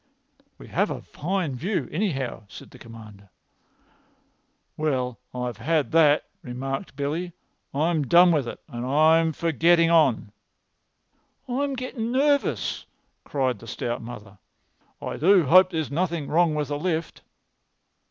"We 0.57 0.67
have 0.69 0.89
a 0.89 1.03
fine 1.03 1.53
view, 1.55 1.87
anyhow," 1.91 2.45
said 2.47 2.71
the 2.71 2.79
Commander. 2.79 3.29
"Well, 4.75 5.19
I've 5.31 5.57
had 5.57 5.91
that," 5.91 6.25
remarked 6.41 6.95
Billy. 6.95 7.33
"I'm 7.71 8.07
done 8.07 8.31
with 8.31 8.47
it, 8.47 8.59
and 8.67 8.83
I'm 8.83 9.31
for 9.31 9.51
getting 9.51 9.91
on." 9.91 10.31
"I'm 11.47 11.75
getting 11.75 12.11
nervous," 12.11 12.87
cried 13.25 13.59
the 13.59 13.67
stout 13.67 14.01
mother. 14.01 14.39
"I 14.99 15.17
do 15.17 15.45
hope 15.45 15.69
there 15.69 15.79
is 15.79 15.91
nothing 15.91 16.29
wrong 16.29 16.55
with 16.55 16.69
the 16.69 16.79
lift." 16.79 17.21